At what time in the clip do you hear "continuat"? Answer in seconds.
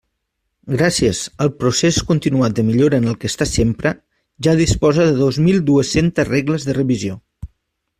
2.13-2.57